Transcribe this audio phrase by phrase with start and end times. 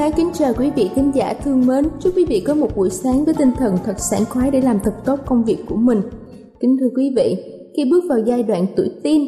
[0.00, 1.84] Ái kính chào quý vị khán giả thương mến.
[2.00, 4.78] Chúc quý vị có một buổi sáng với tinh thần thật sảng khoái để làm
[4.84, 6.02] thật tốt công việc của mình.
[6.60, 7.36] Kính thưa quý vị,
[7.76, 9.20] khi bước vào giai đoạn tuổi teen,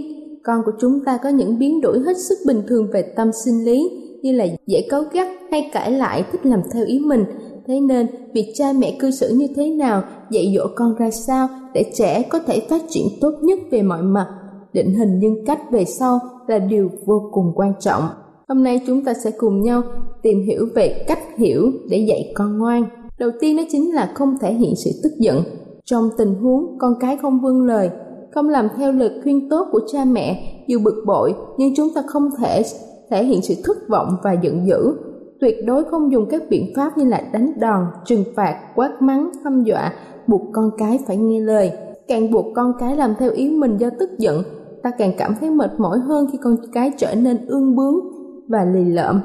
[0.44, 3.64] con của chúng ta có những biến đổi hết sức bình thường về tâm sinh
[3.64, 3.90] lý
[4.22, 7.24] như là dễ cáu gắt hay cãi lại thích làm theo ý mình.
[7.66, 11.48] Thế nên, việc cha mẹ cư xử như thế nào, dạy dỗ con ra sao
[11.74, 14.26] để trẻ có thể phát triển tốt nhất về mọi mặt,
[14.72, 18.02] định hình nhân cách về sau là điều vô cùng quan trọng.
[18.48, 19.82] Hôm nay chúng ta sẽ cùng nhau
[20.22, 22.84] tìm hiểu về cách hiểu để dạy con ngoan.
[23.18, 25.42] Đầu tiên đó chính là không thể hiện sự tức giận.
[25.84, 27.90] Trong tình huống con cái không vâng lời,
[28.34, 32.02] không làm theo lời khuyên tốt của cha mẹ, dù bực bội nhưng chúng ta
[32.06, 32.62] không thể
[33.10, 34.94] thể hiện sự thất vọng và giận dữ.
[35.40, 39.30] Tuyệt đối không dùng các biện pháp như là đánh đòn, trừng phạt, quát mắng,
[39.44, 39.92] hăm dọa,
[40.26, 41.72] buộc con cái phải nghe lời.
[42.08, 44.42] Càng buộc con cái làm theo ý mình do tức giận,
[44.82, 48.11] ta càng cảm thấy mệt mỏi hơn khi con cái trở nên ương bướng
[48.52, 49.20] và lì lợm.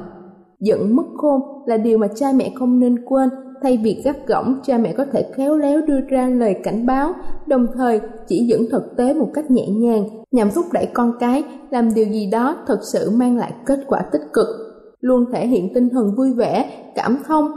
[0.60, 3.28] Giận mất khôn là điều mà cha mẹ không nên quên,
[3.62, 7.12] thay vì gắt gỏng, cha mẹ có thể khéo léo đưa ra lời cảnh báo,
[7.46, 11.44] đồng thời chỉ dẫn thực tế một cách nhẹ nhàng nhằm thúc đẩy con cái
[11.70, 14.46] làm điều gì đó thật sự mang lại kết quả tích cực.
[15.00, 17.50] Luôn thể hiện tinh thần vui vẻ, cảm thông,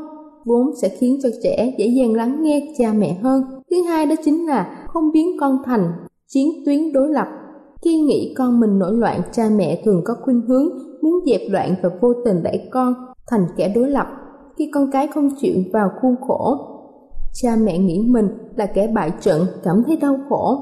[0.46, 3.44] vốn sẽ khiến cho trẻ dễ dàng lắng nghe cha mẹ hơn.
[3.72, 5.92] Thứ hai đó chính là không biến con thành
[6.28, 7.28] chiến tuyến đối lập.
[7.82, 10.70] Khi nghĩ con mình nổi loạn, cha mẹ thường có khuynh hướng
[11.02, 12.94] muốn dẹp loạn và vô tình đẩy con
[13.32, 14.08] thành kẻ đối lập
[14.58, 16.56] khi con cái không chịu vào khuôn khổ.
[17.34, 20.58] Cha mẹ nghĩ mình là kẻ bại trận, cảm thấy đau khổ.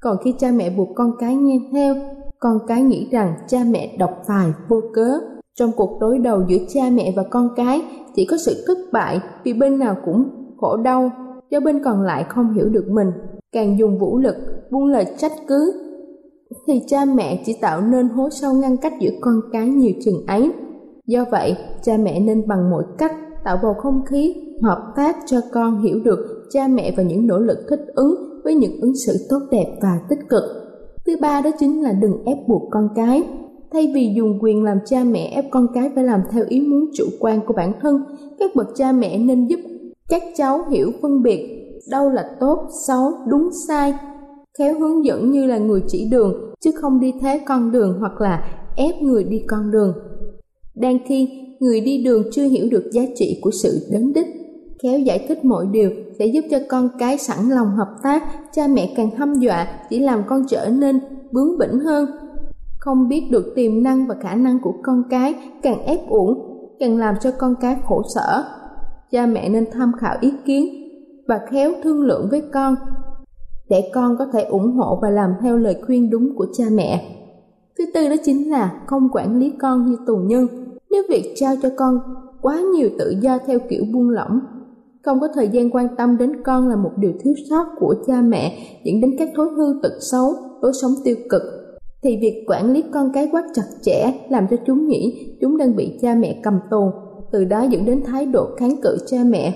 [0.00, 1.94] Còn khi cha mẹ buộc con cái nghe theo,
[2.38, 5.18] con cái nghĩ rằng cha mẹ độc tài, vô cớ.
[5.54, 7.82] Trong cuộc đối đầu giữa cha mẹ và con cái,
[8.14, 10.24] chỉ có sự thất bại vì bên nào cũng
[10.60, 11.10] khổ đau,
[11.50, 13.12] do bên còn lại không hiểu được mình.
[13.52, 14.36] Càng dùng vũ lực,
[14.70, 15.81] buông lời trách cứ
[16.66, 20.26] thì cha mẹ chỉ tạo nên hố sâu ngăn cách giữa con cái nhiều chừng
[20.26, 20.50] ấy.
[21.06, 23.12] Do vậy, cha mẹ nên bằng mọi cách
[23.44, 27.38] tạo bầu không khí hợp tác cho con hiểu được cha mẹ và những nỗ
[27.38, 28.14] lực thích ứng
[28.44, 30.42] với những ứng xử tốt đẹp và tích cực.
[31.06, 33.22] Thứ ba đó chính là đừng ép buộc con cái.
[33.72, 36.90] Thay vì dùng quyền làm cha mẹ ép con cái phải làm theo ý muốn
[36.94, 38.04] chủ quan của bản thân,
[38.38, 39.60] các bậc cha mẹ nên giúp
[40.08, 43.94] các cháu hiểu phân biệt đâu là tốt, xấu, đúng sai,
[44.58, 48.20] khéo hướng dẫn như là người chỉ đường, chứ không đi thế con đường hoặc
[48.20, 48.44] là
[48.76, 49.94] ép người đi con đường.
[50.74, 51.28] Đang khi
[51.60, 54.26] người đi đường chưa hiểu được giá trị của sự đến đích
[54.82, 58.22] khéo giải thích mọi điều sẽ giúp cho con cái sẵn lòng hợp tác,
[58.52, 61.00] cha mẹ càng hăm dọa chỉ làm con trở nên
[61.32, 62.06] bướng bỉnh hơn.
[62.78, 66.34] Không biết được tiềm năng và khả năng của con cái càng ép uổng,
[66.80, 68.44] càng làm cho con cái khổ sở.
[69.10, 70.66] Cha mẹ nên tham khảo ý kiến
[71.28, 72.74] và khéo thương lượng với con
[73.68, 77.18] để con có thể ủng hộ và làm theo lời khuyên đúng của cha mẹ.
[77.78, 80.46] Thứ tư đó chính là không quản lý con như tù nhân.
[80.90, 81.98] Nếu việc trao cho con
[82.40, 84.40] quá nhiều tự do theo kiểu buông lỏng,
[85.02, 88.22] không có thời gian quan tâm đến con là một điều thiếu sót của cha
[88.22, 91.42] mẹ dẫn đến các thói hư tật xấu, lối sống tiêu cực
[92.02, 95.76] thì việc quản lý con cái quá chặt chẽ làm cho chúng nghĩ chúng đang
[95.76, 96.90] bị cha mẹ cầm tù,
[97.32, 99.54] từ đó dẫn đến thái độ kháng cự cha mẹ.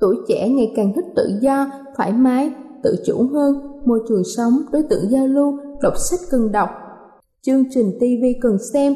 [0.00, 1.66] Tuổi trẻ ngày càng thích tự do,
[1.96, 2.50] thoải mái,
[2.86, 3.54] tự chủ hơn,
[3.84, 6.68] môi trường sống, đối tượng giao lưu, đọc sách cần đọc.
[7.42, 8.94] chương trình TV cần xem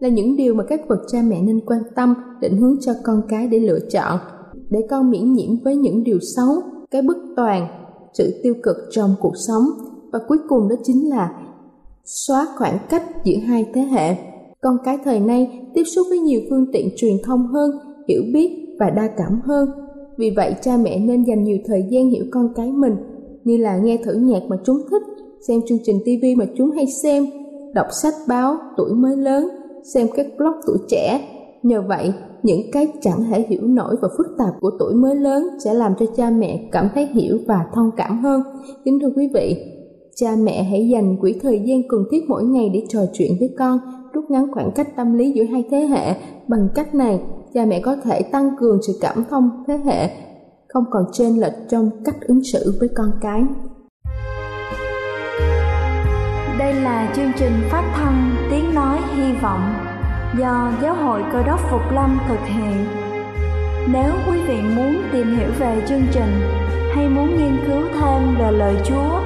[0.00, 3.22] là những điều mà các bậc cha mẹ nên quan tâm, định hướng cho con
[3.28, 4.18] cái để lựa chọn,
[4.70, 7.68] để con miễn nhiễm với những điều xấu, cái bất toàn,
[8.14, 9.64] sự tiêu cực trong cuộc sống
[10.12, 11.32] và cuối cùng đó chính là
[12.04, 14.16] xóa khoảng cách giữa hai thế hệ.
[14.60, 17.70] Con cái thời nay tiếp xúc với nhiều phương tiện truyền thông hơn,
[18.08, 19.68] hiểu biết và đa cảm hơn.
[20.18, 22.96] Vì vậy cha mẹ nên dành nhiều thời gian hiểu con cái mình
[23.44, 25.02] như là nghe thử nhạc mà chúng thích,
[25.48, 27.26] xem chương trình TV mà chúng hay xem,
[27.74, 29.48] đọc sách báo tuổi mới lớn,
[29.94, 31.28] xem các blog tuổi trẻ.
[31.62, 32.12] Nhờ vậy,
[32.42, 35.92] những cái chẳng thể hiểu nổi và phức tạp của tuổi mới lớn sẽ làm
[35.98, 38.42] cho cha mẹ cảm thấy hiểu và thông cảm hơn.
[38.84, 39.56] Kính thưa quý vị,
[40.14, 43.54] cha mẹ hãy dành quỹ thời gian cần thiết mỗi ngày để trò chuyện với
[43.58, 43.78] con,
[44.12, 46.14] rút ngắn khoảng cách tâm lý giữa hai thế hệ.
[46.48, 47.20] Bằng cách này,
[47.54, 50.08] cha mẹ có thể tăng cường sự cảm thông thế hệ,
[50.72, 53.42] không còn chênh lệch trong cách ứng xử với con cái.
[56.58, 59.74] Đây là chương trình phát thanh Tiếng Nói Hy Vọng
[60.38, 62.86] do Giáo hội Cơ đốc Phục Lâm thực hiện.
[63.92, 66.40] Nếu quý vị muốn tìm hiểu về chương trình
[66.94, 69.20] hay muốn nghiên cứu thêm về lời Chúa,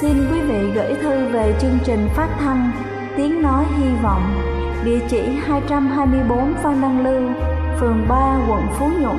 [0.00, 2.70] xin quý vị gửi thư về chương trình phát thanh
[3.16, 4.22] Tiếng Nói Hy Vọng,
[4.84, 7.22] địa chỉ 224 Phan Đăng Lưu,
[7.80, 9.18] phường 3, quận Phú Nhuận,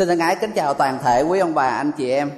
[0.00, 2.30] Xin thân ái kính chào toàn thể quý ông bà, anh chị em.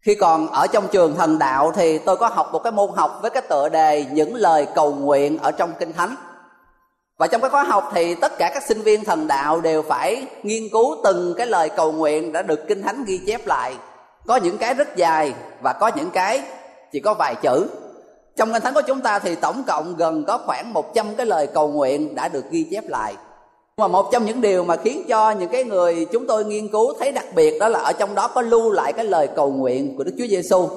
[0.00, 3.18] Khi còn ở trong trường thần đạo thì tôi có học một cái môn học
[3.22, 6.16] với cái tựa đề Những lời cầu nguyện ở trong Kinh Thánh.
[7.18, 10.26] Và trong cái khóa học thì tất cả các sinh viên thần đạo đều phải
[10.42, 13.74] nghiên cứu từng cái lời cầu nguyện đã được Kinh Thánh ghi chép lại.
[14.26, 16.42] Có những cái rất dài và có những cái
[16.92, 17.68] chỉ có vài chữ.
[18.36, 21.46] Trong Kinh Thánh của chúng ta thì tổng cộng gần có khoảng 100 cái lời
[21.46, 23.14] cầu nguyện đã được ghi chép lại
[23.76, 26.92] mà một trong những điều mà khiến cho những cái người chúng tôi nghiên cứu
[26.98, 29.96] thấy đặc biệt đó là ở trong đó có lưu lại cái lời cầu nguyện
[29.96, 30.68] của Đức Chúa Giêsu.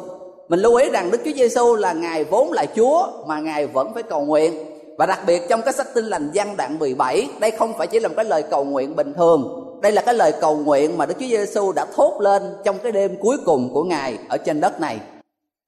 [0.50, 3.94] Mình lưu ý rằng Đức Chúa Giêsu là ngài vốn là Chúa mà ngài vẫn
[3.94, 4.54] phải cầu nguyện.
[4.98, 8.00] Và đặc biệt trong cái sách Tin lành gian đoạn 17, đây không phải chỉ
[8.00, 11.06] là một cái lời cầu nguyện bình thường đây là cái lời cầu nguyện mà
[11.06, 14.62] Đức Chúa Giêsu đã thốt lên trong cái đêm cuối cùng của Ngài ở trên
[14.62, 15.00] đất này.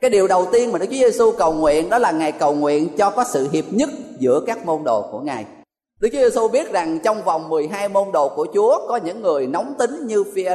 [0.02, 2.90] Cái điều đầu tiên mà Đức Chúa Giêsu cầu nguyện đó là Ngài cầu nguyện
[2.98, 5.46] cho có sự hiệp nhất giữa các môn đồ của Ngài.
[6.00, 9.48] Đức Chúa Giêsu biết rằng trong vòng 12 môn đồ của Chúa có những người
[9.48, 10.46] nóng tính như phi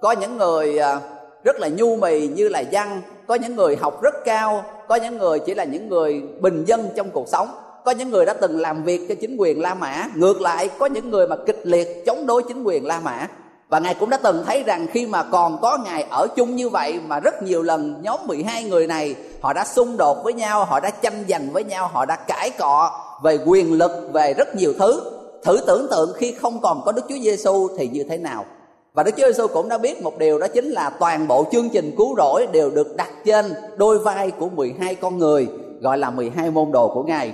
[0.00, 1.00] có những người à,
[1.44, 5.18] rất là nhu mì như là văn, có những người học rất cao, có những
[5.18, 7.48] người chỉ là những người bình dân trong cuộc sống
[7.84, 10.06] có những người đã từng làm việc cho chính quyền La Mã.
[10.14, 13.28] Ngược lại có những người mà kịch liệt chống đối chính quyền La Mã
[13.70, 16.68] và Ngài cũng đã từng thấy rằng khi mà còn có Ngài ở chung như
[16.68, 20.64] vậy mà rất nhiều lần nhóm 12 người này họ đã xung đột với nhau,
[20.64, 22.90] họ đã tranh giành với nhau, họ đã cãi cọ
[23.22, 25.02] về quyền lực, về rất nhiều thứ.
[25.42, 28.44] Thử tưởng tượng khi không còn có Đức Chúa Giêsu thì như thế nào?
[28.94, 31.68] Và Đức Chúa Giêsu cũng đã biết một điều đó chính là toàn bộ chương
[31.68, 35.48] trình cứu rỗi đều được đặt trên đôi vai của 12 con người
[35.80, 37.32] gọi là 12 môn đồ của Ngài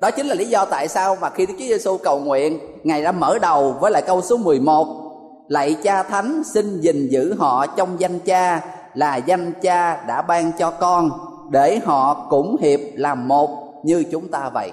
[0.00, 3.02] đó chính là lý do tại sao mà khi Đức Chúa Giêsu cầu nguyện Ngài
[3.02, 5.07] đã mở đầu với lại câu số 11
[5.48, 8.60] Lạy cha thánh, xin gìn giữ họ trong danh cha,
[8.94, 11.10] Là danh cha đã ban cho con,
[11.50, 13.50] Để họ cũng hiệp làm một
[13.84, 14.72] như chúng ta vậy.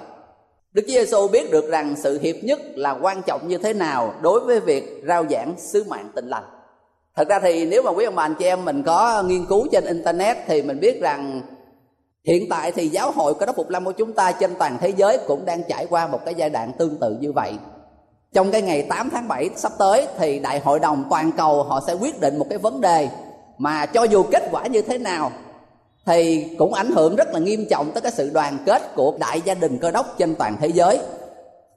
[0.72, 4.14] Đức Chúa Giêsu biết được rằng sự hiệp nhất là quan trọng như thế nào
[4.22, 6.44] Đối với việc rao giảng sứ mạng tình lành.
[7.16, 9.66] Thật ra thì nếu mà quý ông bà anh chị em mình có nghiên cứu
[9.72, 11.42] trên Internet Thì mình biết rằng
[12.26, 14.88] hiện tại thì giáo hội cơ đốc phục lâm của chúng ta trên toàn thế
[14.88, 17.52] giới cũng đang trải qua một cái giai đoạn tương tự như vậy
[18.36, 21.80] trong cái ngày 8 tháng 7 sắp tới thì đại hội đồng toàn cầu họ
[21.86, 23.08] sẽ quyết định một cái vấn đề
[23.58, 25.30] mà cho dù kết quả như thế nào
[26.06, 29.40] thì cũng ảnh hưởng rất là nghiêm trọng tới cái sự đoàn kết của đại
[29.44, 31.00] gia đình cơ đốc trên toàn thế giới.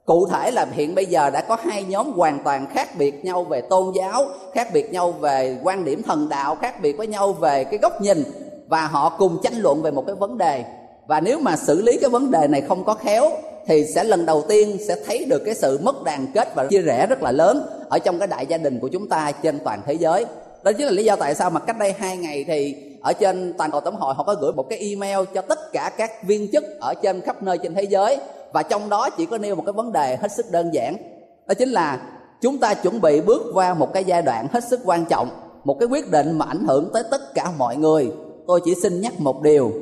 [0.04, 3.44] Cụ thể là hiện bây giờ đã có hai nhóm hoàn toàn khác biệt nhau
[3.44, 7.32] về tôn giáo, khác biệt nhau về quan điểm thần đạo, khác biệt với nhau
[7.32, 8.24] về cái góc nhìn
[8.68, 10.64] và họ cùng tranh luận về một cái vấn đề.
[11.06, 13.30] Và nếu mà xử lý cái vấn đề này không có khéo
[13.66, 16.82] thì sẽ lần đầu tiên sẽ thấy được cái sự mất đoàn kết và chia
[16.82, 19.82] rẽ rất là lớn ở trong cái đại gia đình của chúng ta trên toàn
[19.86, 20.24] thế giới.
[20.64, 23.54] Đó chính là lý do tại sao mà cách đây hai ngày thì ở trên
[23.58, 26.52] toàn cầu tổng hội họ có gửi một cái email cho tất cả các viên
[26.52, 28.18] chức ở trên khắp nơi trên thế giới
[28.52, 30.96] và trong đó chỉ có nêu một cái vấn đề hết sức đơn giản.
[31.46, 32.02] Đó chính là
[32.40, 35.28] chúng ta chuẩn bị bước qua một cái giai đoạn hết sức quan trọng,
[35.64, 38.12] một cái quyết định mà ảnh hưởng tới tất cả mọi người.
[38.46, 39.72] Tôi chỉ xin nhắc một điều,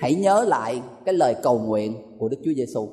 [0.00, 2.88] hãy nhớ lại cái lời cầu nguyện của Đức Chúa Giêsu.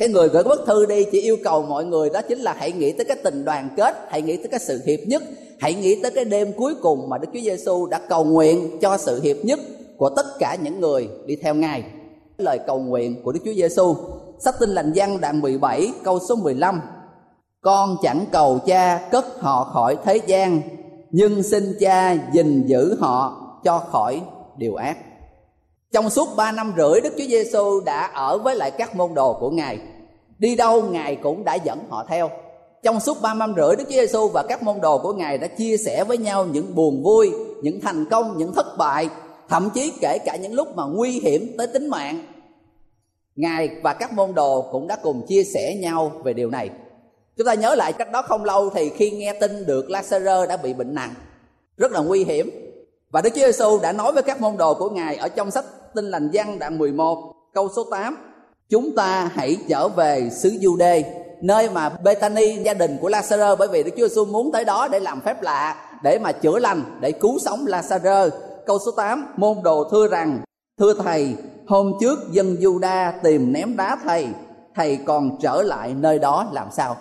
[0.00, 2.72] Cái người gửi bức thư đi chỉ yêu cầu mọi người đó chính là hãy
[2.72, 5.22] nghĩ tới cái tình đoàn kết, hãy nghĩ tới cái sự hiệp nhất,
[5.60, 8.98] hãy nghĩ tới cái đêm cuối cùng mà Đức Chúa Giêsu đã cầu nguyện cho
[8.98, 9.60] sự hiệp nhất
[9.96, 11.84] của tất cả những người đi theo Ngài.
[12.38, 13.96] Lời cầu nguyện của Đức Chúa Giêsu,
[14.38, 16.80] sách Tin lành văn đoạn 17 câu số 15.
[17.60, 20.60] Con chẳng cầu cha cất họ khỏi thế gian,
[21.10, 24.20] nhưng xin cha gìn giữ họ cho khỏi
[24.56, 24.96] điều ác
[25.92, 29.36] trong suốt ba năm rưỡi Đức Chúa Giêsu đã ở với lại các môn đồ
[29.40, 29.78] của Ngài.
[30.38, 32.30] Đi đâu Ngài cũng đã dẫn họ theo.
[32.82, 35.46] Trong suốt ba năm rưỡi Đức Chúa Giêsu và các môn đồ của Ngài đã
[35.46, 37.32] chia sẻ với nhau những buồn vui
[37.62, 39.08] Những thành công, những thất bại
[39.48, 42.22] Thậm chí kể cả những lúc mà nguy hiểm tới tính mạng.
[43.36, 46.70] Ngài và các môn đồ cũng đã cùng chia sẻ nhau về điều này.
[47.36, 50.56] Chúng ta nhớ lại cách đó không lâu thì khi nghe tin được Lazarus đã
[50.56, 51.14] bị bệnh nặng
[51.76, 52.50] Rất là nguy hiểm.
[53.10, 55.64] Và Đức Chúa Giêsu đã nói với các môn đồ của Ngài ở trong sách
[55.94, 58.16] Tin lành văn đoạn 11 câu số 8
[58.68, 61.02] Chúng ta hãy trở về xứ Jude
[61.42, 64.88] nơi mà Bethany, gia đình của Lazaro, bởi vì Đức Chúa Giêsu muốn tới đó
[64.88, 68.30] để làm phép lạ, để mà chữa lành, để cứu sống Lazaro
[68.66, 70.40] Câu số 8 môn đồ thưa rằng,
[70.78, 71.34] thưa thầy,
[71.66, 74.28] hôm trước dân Juda tìm ném đá thầy
[74.74, 76.96] thầy còn trở lại nơi đó làm sao?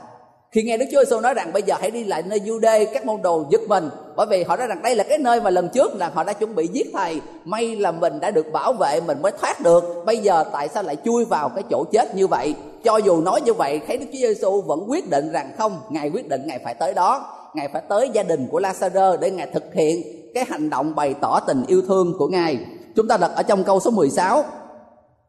[0.51, 3.05] Khi nghe Đức Chúa Giêsu nói rằng bây giờ hãy đi lại nơi Jude các
[3.05, 5.69] môn đồ giật mình, bởi vì họ nói rằng đây là cái nơi mà lần
[5.73, 7.21] trước là họ đã chuẩn bị giết thầy.
[7.45, 9.83] May là mình đã được bảo vệ, mình mới thoát được.
[10.05, 12.55] Bây giờ tại sao lại chui vào cái chỗ chết như vậy?
[12.83, 16.09] Cho dù nói như vậy, thấy Đức Chúa Giêsu vẫn quyết định rằng không, ngài
[16.09, 17.35] quyết định ngài phải tới đó.
[17.53, 20.03] Ngài phải tới gia đình của Lazaro để ngài thực hiện
[20.33, 22.57] cái hành động bày tỏ tình yêu thương của ngài.
[22.95, 24.43] Chúng ta đặt ở trong câu số 16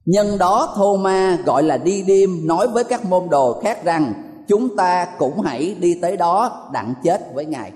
[0.07, 4.13] nhân đó Thô Ma gọi là đi đêm nói với các môn đồ khác rằng
[4.51, 7.73] chúng ta cũng hãy đi tới đó đặng chết với ngài.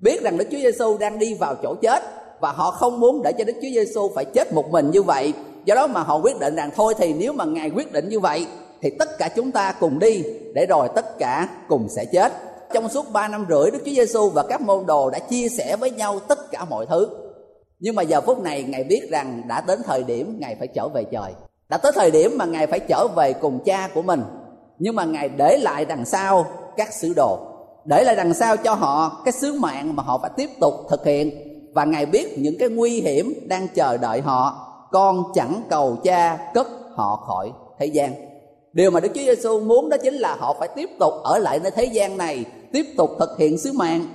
[0.00, 2.02] Biết rằng đức chúa giêsu đang đi vào chỗ chết
[2.40, 5.32] và họ không muốn để cho đức chúa giêsu phải chết một mình như vậy.
[5.64, 8.20] Do đó mà họ quyết định rằng thôi thì nếu mà ngài quyết định như
[8.20, 8.46] vậy,
[8.82, 10.22] thì tất cả chúng ta cùng đi,
[10.54, 12.32] để rồi tất cả cùng sẽ chết.
[12.72, 15.76] Trong suốt ba năm rưỡi, đức chúa giêsu và các môn đồ đã chia sẻ
[15.76, 17.08] với nhau tất cả mọi thứ.
[17.80, 20.88] Nhưng mà giờ phút này, ngài biết rằng đã đến thời điểm ngài phải trở
[20.88, 21.32] về trời.
[21.68, 24.22] Đã tới thời điểm mà ngài phải trở về cùng cha của mình
[24.78, 27.38] nhưng mà ngài để lại đằng sau các sứ đồ,
[27.84, 31.04] để lại đằng sau cho họ cái sứ mạng mà họ phải tiếp tục thực
[31.04, 31.30] hiện.
[31.74, 36.38] Và ngài biết những cái nguy hiểm đang chờ đợi họ, con chẳng cầu cha
[36.54, 38.12] cất họ khỏi thế gian.
[38.72, 41.60] Điều mà đức chúa giêsu muốn đó chính là họ phải tiếp tục ở lại
[41.62, 44.06] nơi thế gian này, tiếp tục thực hiện sứ mạng.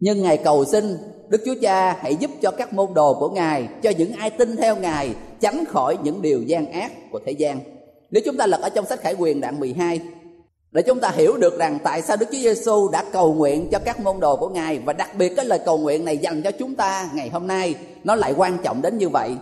[0.00, 3.68] Nhưng ngài cầu xin đức chúa cha hãy giúp cho các môn đồ của ngài,
[3.82, 7.60] cho những ai tin theo ngài, tránh khỏi những điều gian ác của thế gian
[8.14, 10.00] nếu chúng ta lật ở trong sách khải quyền đoạn 12
[10.70, 13.78] để chúng ta hiểu được rằng tại sao Đức Chúa Giêsu đã cầu nguyện cho
[13.78, 16.50] các môn đồ của Ngài và đặc biệt cái lời cầu nguyện này dành cho
[16.50, 19.36] chúng ta ngày hôm nay, nó lại quan trọng đến như vậy.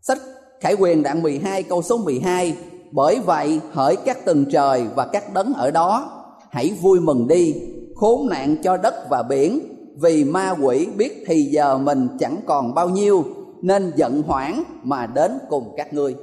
[0.00, 0.18] Sách
[0.60, 2.56] Khải Quyền đoạn 12 câu số 12
[2.92, 7.54] Bởi vậy hỡi các tầng trời và các đấng ở đó, Hãy vui mừng đi,
[7.94, 9.60] Khốn nạn cho đất và biển,
[10.00, 13.24] Vì ma quỷ biết thì giờ mình chẳng còn bao nhiêu,
[13.62, 16.14] Nên giận hoảng mà đến cùng các ngươi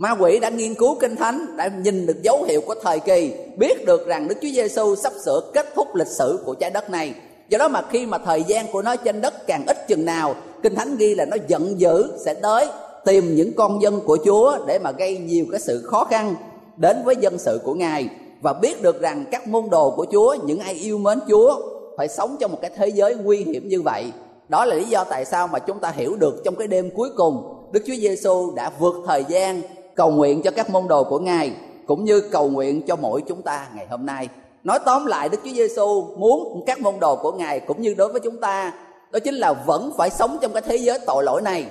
[0.00, 3.32] Ma quỷ đã nghiên cứu kinh thánh, đã nhìn được dấu hiệu của thời kỳ,
[3.56, 6.90] biết được rằng Đức Chúa Giêsu sắp sửa kết thúc lịch sử của trái đất
[6.90, 7.14] này.
[7.48, 10.34] Do đó mà khi mà thời gian của nó trên đất càng ít chừng nào,
[10.62, 12.66] kinh thánh ghi là nó giận dữ sẽ tới
[13.04, 16.34] tìm những con dân của Chúa để mà gây nhiều cái sự khó khăn
[16.76, 18.08] đến với dân sự của Ngài
[18.42, 21.60] và biết được rằng các môn đồ của Chúa, những ai yêu mến Chúa
[21.96, 24.04] phải sống trong một cái thế giới nguy hiểm như vậy.
[24.48, 27.10] Đó là lý do tại sao mà chúng ta hiểu được trong cái đêm cuối
[27.16, 29.62] cùng Đức Chúa Giêsu đã vượt thời gian
[29.96, 31.52] cầu nguyện cho các môn đồ của Ngài
[31.86, 34.28] cũng như cầu nguyện cho mỗi chúng ta ngày hôm nay.
[34.64, 38.12] Nói tóm lại Đức Chúa Giêsu muốn các môn đồ của Ngài cũng như đối
[38.12, 38.72] với chúng ta
[39.10, 41.66] đó chính là vẫn phải sống trong cái thế giới tội lỗi này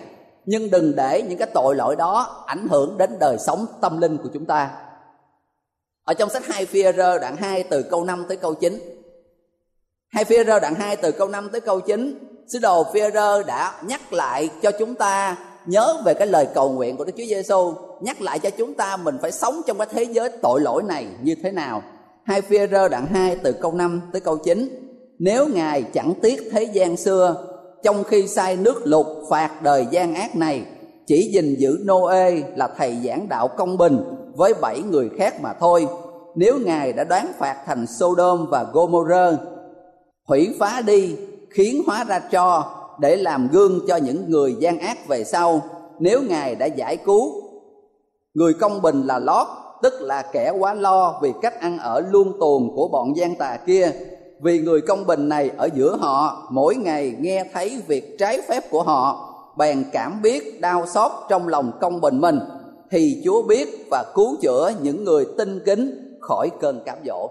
[0.45, 4.17] nhưng đừng để những cái tội lỗi đó ảnh hưởng đến đời sống tâm linh
[4.17, 4.71] của chúng ta.
[6.03, 8.79] Ở trong sách 2 phi rơ đoạn 2 từ câu 5 tới câu 9.
[10.09, 13.43] 2 phi rơ đoạn 2 từ câu 5 tới câu 9, sứ đồ phi rơ
[13.43, 17.25] đã nhắc lại cho chúng ta nhớ về cái lời cầu nguyện của Đức Chúa
[17.25, 20.83] Giêsu, nhắc lại cho chúng ta mình phải sống trong cái thế giới tội lỗi
[20.83, 21.81] này như thế nào.
[22.23, 24.69] Hai phi rơ đoạn 2 từ câu 5 tới câu 9.
[25.19, 27.35] Nếu Ngài chẳng tiếc thế gian xưa,
[27.83, 30.65] trong khi sai nước lục phạt đời gian ác này,
[31.07, 33.99] chỉ gìn giữ Noe là thầy giảng đạo công bình
[34.35, 35.87] với bảy người khác mà thôi.
[36.35, 39.33] Nếu Ngài đã đoán phạt thành Sodom và Gomorrah,
[40.27, 41.15] hủy phá đi,
[41.49, 45.61] khiến hóa ra cho để làm gương cho những người gian ác về sau,
[45.99, 47.31] nếu ngài đã giải cứu.
[48.33, 49.47] Người công bình là lót,
[49.81, 53.57] tức là kẻ quá lo vì cách ăn ở luôn tuồn của bọn gian tà
[53.65, 53.91] kia.
[54.41, 58.71] Vì người công bình này ở giữa họ, mỗi ngày nghe thấy việc trái phép
[58.71, 59.25] của họ,
[59.57, 62.39] bèn cảm biết đau xót trong lòng công bình mình,
[62.91, 67.29] thì chúa biết và cứu chữa những người tinh kính khỏi cơn cám dỗ.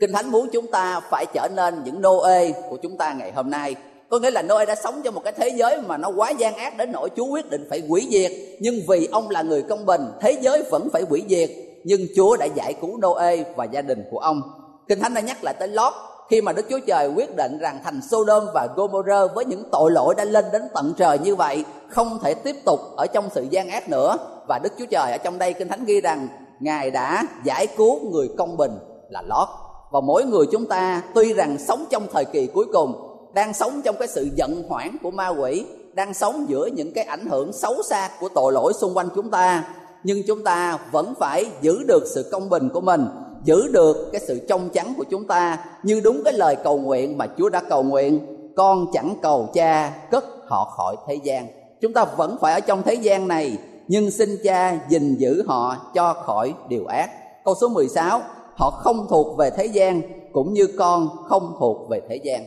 [0.00, 3.32] Kinh thánh muốn chúng ta phải trở nên những nô ê của chúng ta ngày
[3.32, 3.74] hôm nay
[4.14, 6.56] có nghĩa là Noe đã sống trong một cái thế giới mà nó quá gian
[6.56, 8.32] ác đến nỗi Chúa quyết định phải hủy diệt.
[8.60, 11.50] Nhưng vì ông là người công bình, thế giới vẫn phải hủy diệt.
[11.84, 14.42] Nhưng Chúa đã giải cứu Noe và gia đình của ông.
[14.88, 15.92] Kinh Thánh đã nhắc lại tới Lót
[16.30, 19.90] khi mà Đức Chúa Trời quyết định rằng thành Sodom và Gomorrah với những tội
[19.90, 23.46] lỗi đã lên đến tận trời như vậy, không thể tiếp tục ở trong sự
[23.50, 24.16] gian ác nữa.
[24.48, 26.28] Và Đức Chúa Trời ở trong đây, Kinh Thánh ghi rằng,
[26.60, 29.48] Ngài đã giải cứu người công bình là Lót
[29.92, 33.80] và mỗi người chúng ta tuy rằng sống trong thời kỳ cuối cùng đang sống
[33.84, 37.52] trong cái sự giận hoảng của ma quỷ, đang sống giữa những cái ảnh hưởng
[37.52, 39.64] xấu xa của tội lỗi xung quanh chúng ta.
[40.04, 43.06] Nhưng chúng ta vẫn phải giữ được sự công bình của mình,
[43.44, 47.18] giữ được cái sự trong trắng của chúng ta như đúng cái lời cầu nguyện
[47.18, 48.20] mà Chúa đã cầu nguyện.
[48.56, 51.46] Con chẳng cầu cha, cất họ khỏi thế gian.
[51.80, 55.76] Chúng ta vẫn phải ở trong thế gian này, nhưng xin cha gìn giữ họ
[55.94, 57.10] cho khỏi điều ác.
[57.44, 58.20] Câu số 16
[58.56, 62.44] họ không thuộc về thế gian, cũng như con không thuộc về thế gian.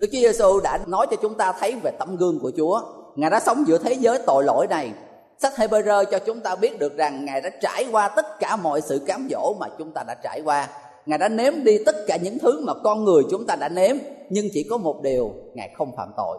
[0.00, 2.80] Đức Chúa Giêsu đã nói cho chúng ta thấy về tấm gương của Chúa.
[3.16, 4.92] Ngài đã sống giữa thế giới tội lỗi này.
[5.38, 8.80] Sách Hebrew cho chúng ta biết được rằng Ngài đã trải qua tất cả mọi
[8.80, 10.68] sự cám dỗ mà chúng ta đã trải qua.
[11.06, 13.96] Ngài đã nếm đi tất cả những thứ mà con người chúng ta đã nếm,
[14.30, 16.38] nhưng chỉ có một điều, Ngài không phạm tội.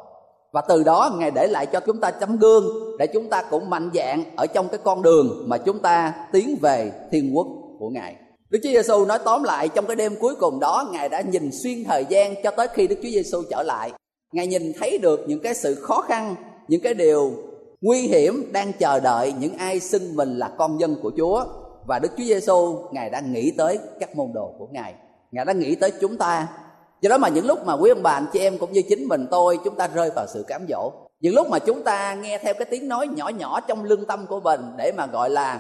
[0.52, 2.65] Và từ đó Ngài để lại cho chúng ta tấm gương
[3.00, 6.58] để chúng ta cũng mạnh dạn ở trong cái con đường mà chúng ta tiến
[6.62, 7.47] về thiên quốc
[7.80, 8.15] của Ngài.
[8.51, 11.49] Đức Chúa Giêsu nói tóm lại trong cái đêm cuối cùng đó Ngài đã nhìn
[11.63, 13.91] xuyên thời gian cho tới khi Đức Chúa Giêsu trở lại.
[14.33, 16.35] Ngài nhìn thấy được những cái sự khó khăn,
[16.67, 17.31] những cái điều
[17.81, 21.45] nguy hiểm đang chờ đợi những ai xưng mình là con dân của Chúa
[21.87, 24.93] và Đức Chúa Giêsu Ngài đã nghĩ tới các môn đồ của Ngài.
[25.31, 26.47] Ngài đã nghĩ tới chúng ta.
[27.01, 29.07] Do đó mà những lúc mà quý ông bà anh chị em cũng như chính
[29.07, 30.91] mình tôi chúng ta rơi vào sự cám dỗ.
[31.19, 34.25] Những lúc mà chúng ta nghe theo cái tiếng nói nhỏ nhỏ trong lương tâm
[34.27, 35.59] của mình để mà gọi là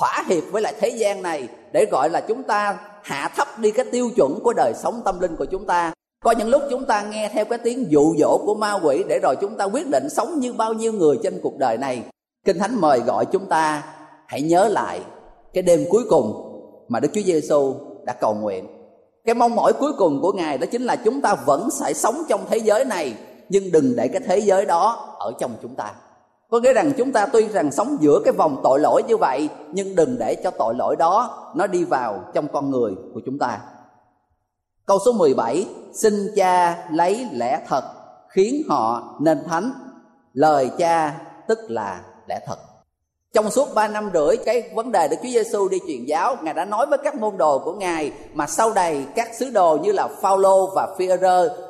[0.00, 3.70] thỏa hiệp với lại thế gian này để gọi là chúng ta hạ thấp đi
[3.70, 5.92] cái tiêu chuẩn của đời sống tâm linh của chúng ta.
[6.24, 9.18] Có những lúc chúng ta nghe theo cái tiếng dụ dỗ của ma quỷ để
[9.22, 12.02] rồi chúng ta quyết định sống như bao nhiêu người trên cuộc đời này.
[12.44, 13.82] Kinh thánh mời gọi chúng ta
[14.26, 15.00] hãy nhớ lại
[15.54, 16.48] cái đêm cuối cùng
[16.88, 17.74] mà đức chúa giêsu
[18.04, 18.66] đã cầu nguyện.
[19.24, 22.22] Cái mong mỏi cuối cùng của ngài đó chính là chúng ta vẫn sẽ sống
[22.28, 23.14] trong thế giới này,
[23.48, 25.92] nhưng đừng để cái thế giới đó ở trong chúng ta
[26.52, 29.48] có nghĩa rằng chúng ta tuy rằng sống giữa cái vòng tội lỗi như vậy,
[29.72, 33.38] nhưng đừng để cho tội lỗi đó nó đi vào trong con người của chúng
[33.38, 33.58] ta.
[34.86, 37.84] Câu số 17 Xin cha lấy lẽ thật
[38.28, 39.72] khiến họ nên thánh.
[40.32, 41.14] Lời cha
[41.48, 42.56] tức là lẽ thật.
[43.32, 46.54] Trong suốt ba năm rưỡi, cái vấn đề được Chúa Giêsu đi truyền giáo, Ngài
[46.54, 49.92] đã nói với các môn đồ của Ngài Mà sau đây các sứ đồ như
[49.92, 51.08] là Phaolô và phi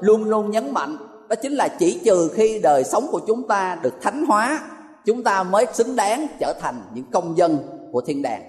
[0.00, 0.96] luôn luôn nhấn mạnh
[1.32, 4.60] đó chính là chỉ trừ khi đời sống của chúng ta được thánh hóa,
[5.04, 7.58] Chúng ta mới xứng đáng trở thành những công dân
[7.92, 8.42] của thiên đàng.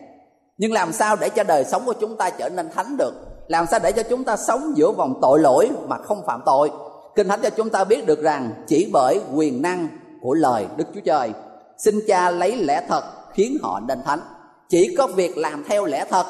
[0.58, 3.14] Nhưng làm sao để cho đời sống của chúng ta trở nên thánh được?
[3.48, 6.72] Làm sao để cho chúng ta sống giữa vòng tội lỗi mà không phạm tội?
[7.16, 9.88] Kinh Thánh cho chúng ta biết được rằng chỉ bởi quyền năng
[10.22, 11.32] của lời Đức Chúa Trời,
[11.78, 14.20] xin cha lấy lẽ thật khiến họ nên thánh.
[14.70, 16.26] Chỉ có việc làm theo lẽ thật,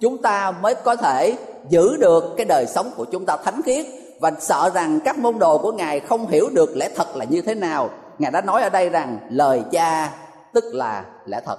[0.00, 1.36] chúng ta mới có thể
[1.68, 3.86] giữ được cái đời sống của chúng ta thánh khiết
[4.20, 7.42] và sợ rằng các môn đồ của ngài không hiểu được lẽ thật là như
[7.42, 7.90] thế nào.
[8.18, 10.14] Ngài đã nói ở đây rằng, lời cha,
[10.52, 11.58] tức là lẽ thật.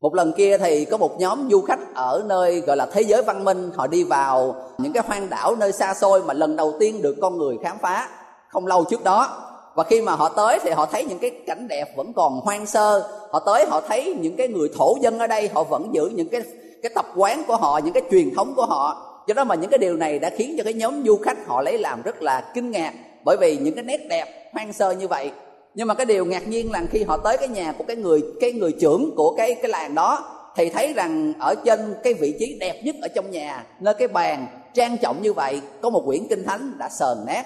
[0.00, 3.22] Một lần kia thì có một nhóm du khách ở nơi gọi là thế giới
[3.22, 6.74] văn minh, họ đi vào những cái hoang đảo nơi xa xôi mà lần đầu
[6.80, 8.08] tiên được con người khám phá
[8.48, 9.40] không lâu trước đó.
[9.74, 12.66] Và khi mà họ tới thì họ thấy những cái cảnh đẹp vẫn còn hoang
[12.66, 13.10] sơ.
[13.30, 16.28] Họ tới, họ thấy những cái người thổ dân ở đây, họ vẫn giữ những
[16.28, 16.42] cái
[16.82, 19.70] cái tập quán của họ, những cái truyền thống của họ do đó mà những
[19.70, 22.50] cái điều này đã khiến cho cái nhóm du khách họ lấy làm rất là
[22.54, 22.92] kinh ngạc
[23.24, 25.30] bởi vì những cái nét đẹp hoang sơ như vậy.
[25.74, 28.22] Nhưng mà cái điều ngạc nhiên là khi họ tới cái nhà của cái người
[28.40, 32.34] cái người trưởng của cái cái làng đó thì thấy rằng ở trên cái vị
[32.38, 36.02] trí đẹp nhất ở trong nhà, nơi cái bàn trang trọng như vậy, có một
[36.06, 37.44] quyển kinh thánh đã sờn nát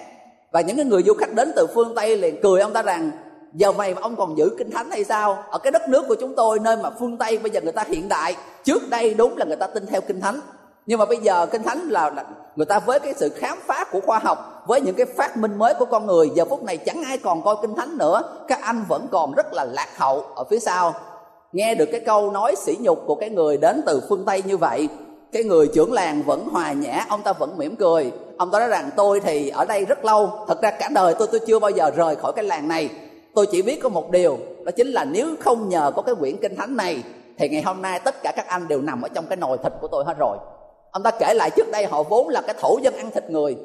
[0.52, 3.10] và những cái người du khách đến từ phương tây liền cười ông ta rằng,
[3.54, 5.44] giờ mày mà ông còn giữ kinh thánh hay sao?
[5.50, 7.84] Ở cái đất nước của chúng tôi, nơi mà phương tây bây giờ người ta
[7.88, 10.40] hiện đại, trước đây đúng là người ta tin theo kinh thánh
[10.88, 12.10] nhưng mà bây giờ kinh thánh là,
[12.56, 15.58] người ta với cái sự khám phá của khoa học với những cái phát minh
[15.58, 18.22] mới của con người giờ phút này chẳng ai còn coi kinh thánh nữa.
[18.48, 20.94] Các anh vẫn còn rất là lạc hậu ở phía sau.
[21.52, 24.56] Nghe được cái câu nói sỉ nhục của cái người đến từ phương tây như
[24.56, 24.88] vậy
[25.32, 28.12] cái người trưởng làng vẫn hòa nhã ông ta vẫn mỉm cười.
[28.38, 31.28] Ông ta nói rằng tôi thì ở đây rất lâu thật ra cả đời tôi
[31.30, 32.90] tôi chưa bao giờ rời khỏi cái làng này.
[33.34, 36.36] Tôi chỉ biết có một điều đó chính là nếu không nhờ có cái quyển
[36.36, 37.02] kinh thánh này
[37.38, 39.72] thì ngày hôm nay tất cả các anh đều nằm ở trong cái nồi thịt
[39.80, 40.36] của tôi hết rồi
[40.90, 43.56] ông ta kể lại trước đây họ vốn là cái thổ dân ăn thịt người.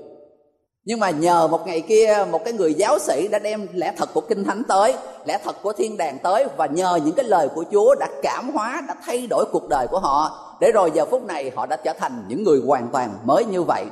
[0.85, 4.09] Nhưng mà nhờ một ngày kia, một cái người giáo sĩ đã đem lẽ thật
[4.13, 4.93] của kinh thánh tới,
[5.25, 8.49] lẽ thật của thiên đàng tới, và nhờ những cái lời của chúa đã cảm
[8.49, 11.75] hóa, đã thay đổi cuộc đời của họ, để rồi giờ phút này họ đã
[11.75, 13.85] trở thành những người hoàn toàn mới như vậy.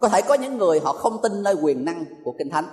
[0.00, 2.66] Có thể có những người họ không tin nơi quyền năng của kinh thánh,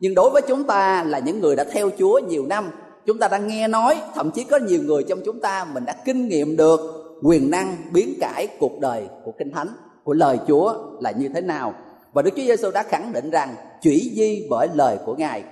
[0.00, 2.70] nhưng đối với chúng ta là những người đã theo chúa nhiều năm,
[3.06, 5.96] chúng ta đã nghe nói, thậm chí có nhiều người trong chúng ta mình đã
[6.04, 9.68] kinh nghiệm được quyền năng biến cải cuộc đời của kinh thánh,
[10.04, 11.74] của lời chúa là như thế nào?
[12.12, 15.44] Và đức chúa giêsu đã khẳng định rằng chỉ di bởi lời của ngài.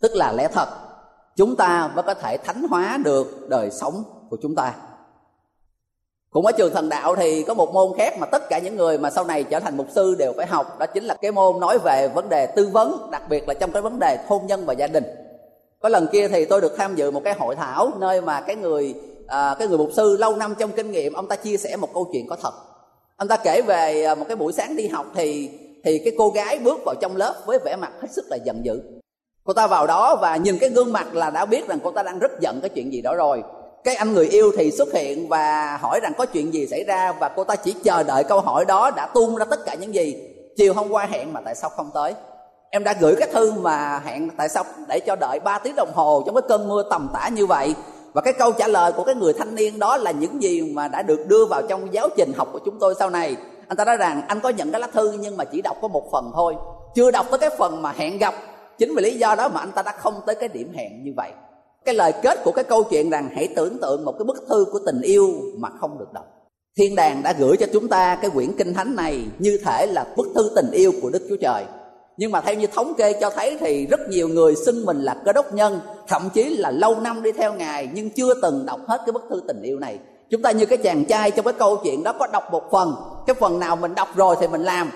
[0.00, 0.68] Tức là lẽ thật,
[1.36, 4.74] chúng ta mới có thể thánh hóa được đời sống của chúng ta.
[6.30, 8.98] Cũng ở trường thần đạo thì có một môn khác mà tất cả những người
[8.98, 11.60] mà sau này trở thành mục sư đều phải học, đó chính là cái môn
[11.60, 14.66] nói về vấn đề tư vấn, đặc biệt là trong cái vấn đề hôn nhân
[14.66, 15.04] và gia đình.
[15.80, 18.56] Có lần kia thì tôi được tham dự một cái hội thảo nơi mà cái
[18.56, 18.94] người
[19.32, 21.94] à, cái người mục sư lâu năm trong kinh nghiệm ông ta chia sẻ một
[21.94, 22.54] câu chuyện có thật.
[23.16, 25.50] Ông ta kể về à, một cái buổi sáng đi học thì
[25.84, 28.64] thì cái cô gái bước vào trong lớp với vẻ mặt hết sức là giận
[28.64, 28.80] dữ.
[29.44, 32.02] Cô ta vào đó và nhìn cái gương mặt là đã biết rằng cô ta
[32.02, 33.42] đang rất giận cái chuyện gì đó rồi.
[33.84, 37.12] Cái anh người yêu thì xuất hiện và hỏi rằng có chuyện gì xảy ra
[37.12, 39.94] và cô ta chỉ chờ đợi câu hỏi đó đã tuôn ra tất cả những
[39.94, 40.16] gì.
[40.56, 42.14] Chiều hôm qua hẹn mà tại sao không tới?
[42.70, 45.92] Em đã gửi cái thư mà hẹn tại sao để cho đợi 3 tiếng đồng
[45.94, 47.74] hồ trong cái cơn mưa tầm tã như vậy
[48.12, 50.88] và cái câu trả lời của cái người thanh niên đó là những gì mà
[50.88, 53.36] đã được đưa vào trong giáo trình học của chúng tôi sau này.
[53.68, 55.88] Anh ta nói rằng, anh có nhận cái lá thư nhưng mà chỉ đọc có
[55.88, 56.54] một phần thôi.
[56.94, 58.34] Chưa đọc tới cái phần mà hẹn gặp.
[58.78, 61.12] Chính vì lý do đó mà anh ta đã không tới cái điểm hẹn như
[61.16, 61.32] vậy.
[61.84, 64.64] Cái lời kết của cái câu chuyện rằng, hãy tưởng tượng một cái bức thư
[64.72, 66.24] của tình yêu mà không được đọc.
[66.78, 70.06] Thiên đàng đã gửi cho chúng ta cái quyển kinh thánh này như thể là
[70.16, 71.64] bức thư tình yêu của đức chúa trời
[72.16, 75.14] nhưng mà theo như thống kê cho thấy thì rất nhiều người xưng mình là
[75.24, 78.80] cơ đốc nhân thậm chí là lâu năm đi theo ngài nhưng chưa từng đọc
[78.88, 79.98] hết cái bức thư tình yêu này.
[80.30, 82.94] Chúng ta như cái chàng trai trong cái câu chuyện đó có đọc một phần
[83.26, 84.90] cái phần nào mình đọc rồi thì mình làm.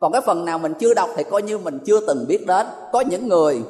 [0.00, 2.66] Còn cái phần nào mình chưa đọc thì coi như mình chưa từng biết đến.
[2.92, 3.62] Có những người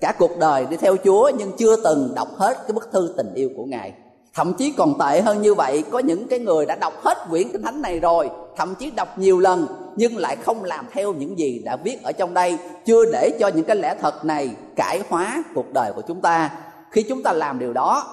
[0.00, 3.34] cả cuộc đời đi theo Chúa nhưng chưa từng đọc hết cái bức thư tình
[3.34, 3.92] yêu của Ngài.
[4.34, 7.48] Thậm chí còn tệ hơn như vậy, có những cái người đã đọc hết quyển
[7.48, 11.38] kinh thánh này rồi, thậm chí đọc nhiều lần nhưng lại không làm theo những
[11.38, 15.02] gì đã viết ở trong đây, chưa để cho những cái lẽ thật này cải
[15.08, 16.50] hóa cuộc đời của chúng ta.
[16.90, 18.06] Khi chúng ta làm điều đó,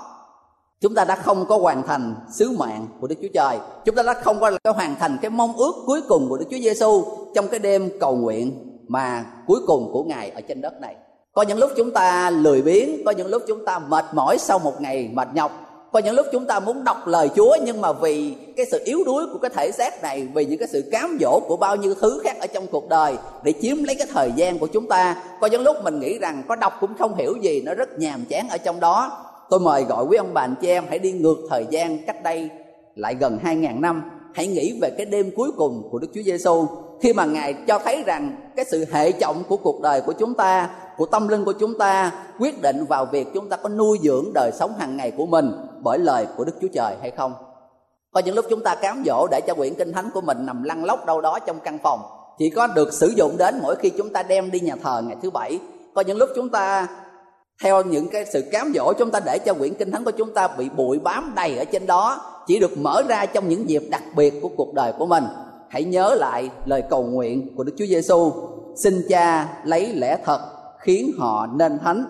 [0.82, 3.58] chúng ta đã không có hoàn thành sứ mạng của Đức Chúa Trời.
[3.86, 6.58] Chúng ta đã không có hoàn thành cái mong ước cuối cùng của Đức Chúa
[6.58, 7.04] Giêsu
[7.36, 10.96] trong cái đêm cầu nguyện mà cuối cùng của Ngài ở trên đất này
[11.34, 14.60] có những lúc chúng ta lười biếng có những lúc chúng ta mệt mỏi sau
[14.60, 17.94] một ngày mệt nhọc có những lúc chúng ta muốn đọc lời Chúa nhưng mà
[17.94, 21.18] vì cái sự yếu đuối của cái thể xác này, vì những cái sự cám
[21.22, 24.32] dỗ của bao nhiêu thứ khác ở trong cuộc đời để chiếm lấy cái thời
[24.36, 25.24] gian của chúng ta.
[25.42, 28.26] Có những lúc mình nghĩ rằng có đọc cũng không hiểu gì, nó rất nhàm
[28.26, 29.26] chán ở trong đó.
[29.50, 32.24] Tôi mời gọi quý ông bà anh chị em hãy đi ngược thời gian cách
[32.24, 32.50] đây
[32.96, 34.04] lại gần 2.000 năm.
[34.34, 36.68] Hãy nghĩ về cái đêm cuối cùng của Đức Chúa Giêsu
[37.02, 40.34] khi mà Ngài cho thấy rằng cái sự hệ trọng của cuộc đời của chúng
[40.34, 44.00] ta, của tâm linh của chúng ta, quyết định vào việc chúng ta có nuôi
[44.04, 45.52] dưỡng đời sống hàng ngày của mình
[45.84, 47.34] bởi lời của Đức Chúa Trời hay không.
[48.12, 50.64] Có những lúc chúng ta cám dỗ để cho quyển kinh thánh của mình nằm
[50.64, 52.00] lăn lóc đâu đó trong căn phòng
[52.38, 55.18] chỉ có được sử dụng đến mỗi khi chúng ta đem đi nhà thờ ngày
[55.22, 55.60] thứ bảy.
[55.96, 56.88] Có những lúc chúng ta,
[57.64, 60.34] theo những cái sự cám dỗ chúng ta để cho quyển kinh thánh của chúng
[60.34, 63.84] ta bị bụi bám đầy ở trên đó, chỉ được mở ra trong những dịp
[63.92, 65.24] đặc biệt của cuộc đời của mình
[65.70, 68.32] hãy nhớ lại lời cầu nguyện của Đức Chúa Giêsu
[68.76, 72.06] xin cha lấy lẽ thật khiến họ nên thánh.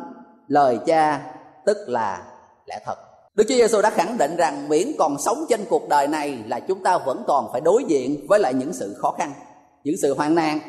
[0.48, 1.22] Lời cha
[1.66, 2.24] tức là
[2.66, 2.96] lẽ thật.
[3.36, 6.60] Đức Chúa Giêsu đã khẳng định rằng miễn còn sống trên cuộc đời này là
[6.60, 9.34] chúng ta vẫn còn phải đối diện với lại những sự khó khăn,
[9.84, 10.60] những sự hoạn nạn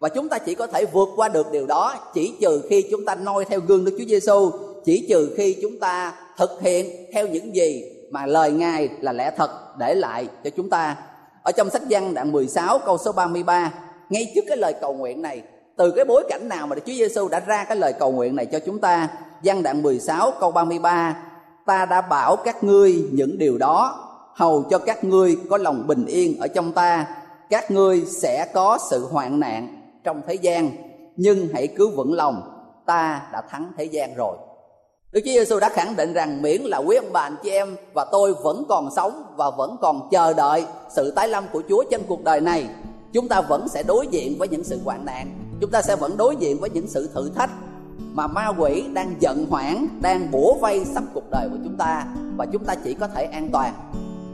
[0.00, 3.04] và chúng ta chỉ có thể vượt qua được điều đó chỉ trừ khi chúng
[3.04, 4.50] ta noi theo gương Đức Chúa Giêsu,
[4.84, 9.32] chỉ trừ khi chúng ta thực hiện theo những gì mà lời Ngài là lẽ
[9.36, 10.96] thật để lại cho chúng ta.
[11.42, 13.72] Ở trong sách văn đoạn 16 câu số 33,
[14.08, 15.42] ngay trước cái lời cầu nguyện này,
[15.76, 18.36] từ cái bối cảnh nào mà Đức Chúa Giêsu đã ra cái lời cầu nguyện
[18.36, 19.08] này cho chúng ta?
[19.44, 21.16] Văn đoạn 16 câu 33,
[21.66, 26.06] ta đã bảo các ngươi những điều đó hầu cho các ngươi có lòng bình
[26.06, 27.06] yên ở trong ta.
[27.50, 30.70] Các ngươi sẽ có sự hoạn nạn trong thế gian
[31.16, 32.42] nhưng hãy cứ vững lòng.
[32.86, 34.36] Ta đã thắng thế gian rồi.
[35.12, 37.76] Đức Chúa Giêsu đã khẳng định rằng miễn là quý ông bà anh chị em
[37.94, 41.84] và tôi vẫn còn sống và vẫn còn chờ đợi sự tái lâm của Chúa
[41.90, 42.66] trên cuộc đời này,
[43.12, 46.16] chúng ta vẫn sẽ đối diện với những sự hoạn nạn, chúng ta sẽ vẫn
[46.16, 47.50] đối diện với những sự thử thách
[48.12, 52.06] mà ma quỷ đang giận hoảng, đang bủa vây sắp cuộc đời của chúng ta
[52.36, 53.74] và chúng ta chỉ có thể an toàn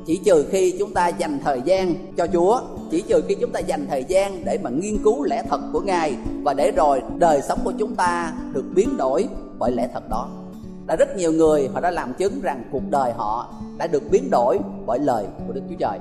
[0.07, 2.61] chỉ trừ khi chúng ta dành thời gian cho Chúa,
[2.91, 5.81] chỉ trừ khi chúng ta dành thời gian để mà nghiên cứu lẽ thật của
[5.81, 10.09] Ngài và để rồi đời sống của chúng ta được biến đổi bởi lẽ thật
[10.11, 10.29] đó.
[10.87, 14.31] Đã rất nhiều người họ đã làm chứng rằng cuộc đời họ đã được biến
[14.31, 15.99] đổi bởi lời của Đức Chúa Trời.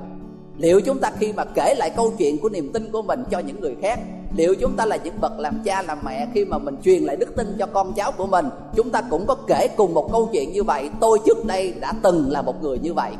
[0.58, 3.38] Liệu chúng ta khi mà kể lại câu chuyện của niềm tin của mình cho
[3.38, 4.00] những người khác
[4.36, 7.16] Liệu chúng ta là những bậc làm cha làm mẹ khi mà mình truyền lại
[7.16, 8.46] đức tin cho con cháu của mình,
[8.76, 10.90] Chúng ta cũng có kể cùng một câu chuyện như vậy.
[11.00, 13.12] Tôi trước đây đã từng là một người như vậy,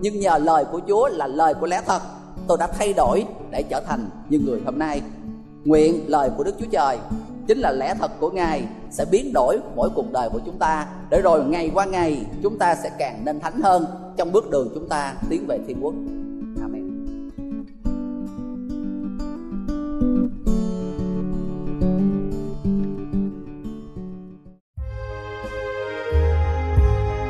[0.00, 2.02] nhưng nhờ lời của Chúa là lời của lẽ thật,
[2.46, 5.02] tôi đã thay đổi để trở thành như người hôm nay.
[5.64, 6.98] Nguyện lời của Đức Chúa Trời,
[7.46, 10.86] chính là lẽ thật của Ngài, sẽ biến đổi mỗi cuộc đời của chúng ta.
[11.10, 14.68] Để rồi ngày qua ngày, chúng ta sẽ càng nên thánh hơn trong bước đường
[14.74, 15.94] chúng ta tiến về thiên quốc.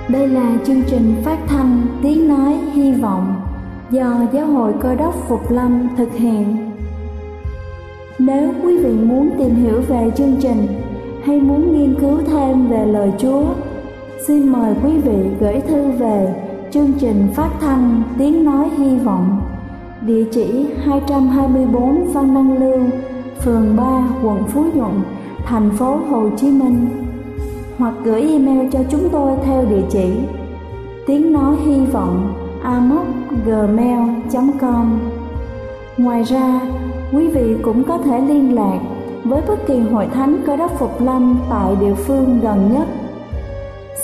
[0.08, 3.34] Đây là chương trình phát thanh Tiếng Nói Hy Vọng
[3.90, 6.70] do Giáo hội Cơ đốc Phục Lâm thực hiện.
[8.18, 10.66] Nếu quý vị muốn tìm hiểu về chương trình
[11.24, 13.44] hay muốn nghiên cứu thêm về lời Chúa,
[14.26, 16.34] xin mời quý vị gửi thư về
[16.70, 19.40] chương trình phát thanh Tiếng Nói Hy Vọng,
[20.06, 22.78] địa chỉ 224 Văn Đăng Lưu,
[23.40, 23.84] phường 3,
[24.22, 25.00] quận Phú Nhuận,
[25.44, 26.88] thành phố Hồ Chí Minh
[27.78, 30.12] hoặc gửi email cho chúng tôi theo địa chỉ
[31.06, 34.98] tiếng nói hy vọng amos@gmail.com.
[35.96, 36.60] Ngoài ra,
[37.12, 38.78] quý vị cũng có thể liên lạc
[39.24, 42.88] với bất kỳ hội thánh cơ đốc phục lâm tại địa phương gần nhất.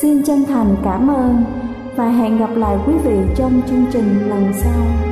[0.01, 1.45] Xin chân thành cảm ơn
[1.97, 5.08] và hẹn gặp lại quý vị trong chương trình lần sau.